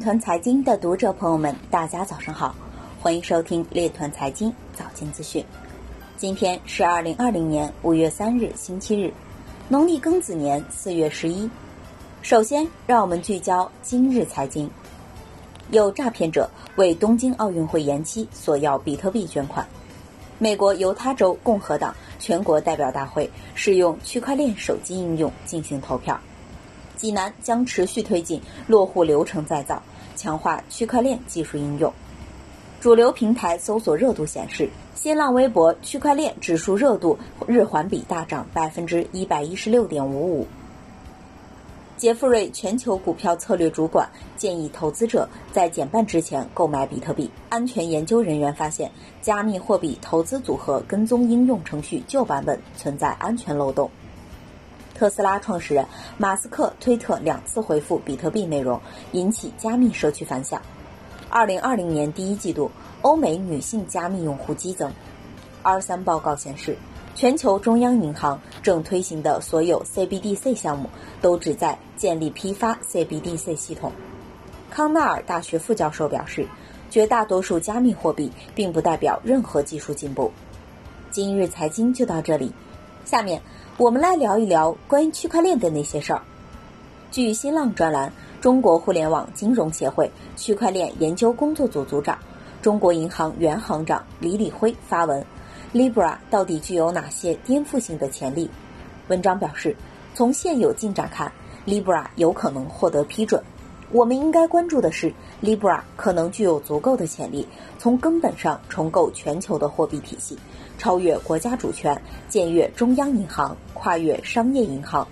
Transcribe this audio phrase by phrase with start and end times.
[0.00, 2.54] 团财经的读者朋友们，大家早上好，
[2.98, 5.44] 欢迎收听链团财经早间资讯。
[6.16, 9.12] 今天是二零二零年五月三日，星期日，
[9.68, 11.48] 农历庚子年四月十一。
[12.22, 14.70] 首先，让我们聚焦今日财经。
[15.70, 19.66] 有诈骗者为东京奥运会延期索要比特币捐款。
[20.38, 26.18] 美国犹他州共和党全国代表大会试用区块链手机应用进行投票。
[26.96, 29.82] 济南将持续推进落户流程再造，
[30.20, 31.90] 强化区块链技术应用。
[32.78, 40.46] 主流平台搜索热度显示，新浪微博区块链指数热度日环比大涨百分之一百一十六点五五。
[41.96, 47.30] 杰富瑞全球股票策略主管建议投资者在减半之前购买比特币。
[47.48, 48.90] 安全研究人员发现，
[49.22, 53.90] 加密货币投资组合跟踪应用程序旧版本存在安全漏洞。
[55.00, 55.82] 特斯拉创始人
[56.18, 58.78] 马斯克推特两次回复比特币内容，
[59.12, 60.60] 引起加密社区反响。
[61.30, 64.92] 二零二零年第一季度，欧美女性加密用户激增。
[65.62, 66.76] R 三报告显示，
[67.14, 70.86] 全球中央银行正推行的所有 CBDC 项目
[71.22, 73.90] 都旨在建立批发 CBDC 系统。
[74.68, 76.46] 康奈尔大学副教授表示，
[76.90, 80.30] 绝大多数加密货币并不代表任何技术进步。
[81.10, 82.52] 今日财经就到这里，
[83.10, 83.42] 下面。
[83.76, 86.22] 我们来聊一聊关于区块链的那些事儿。
[87.10, 92.16] 据新浪专栏，中国互联网金融协会区块链研究工作组组长、
[92.62, 95.24] 中国银行原行长李李辉发文
[95.74, 98.48] ：“Libra 到底具有哪些颠覆性的潜力？”
[99.08, 99.74] 文章表示，
[100.14, 101.32] 从现有进展看
[101.66, 103.42] ，Libra 有可能获得批准。
[103.92, 107.46] 我们应该关注的是，Libra 可能具有足够的潜力，
[107.76, 110.38] 从根本上重构全球的货币体系，
[110.78, 115.06] 超越国家主权，僭越中央银行，跨越商业银行。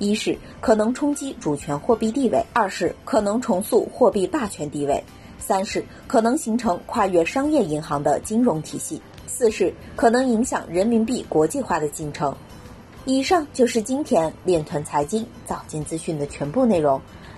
[0.00, 5.02] 一是可能冲击主权货币地位，二是可能重塑货币霸权地位，
[5.38, 12.34] 三是可能形成跨越商业银行的金融体系，四是可能影响人民币国际化的进程。
[13.04, 17.00] 以上就是今天链团财经早间资讯的全部内容。